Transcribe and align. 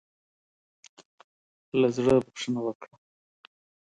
له 1.79 1.87
زړۀ 1.95 2.15
بخښنه 2.25 2.59
وکړه. 2.63 2.95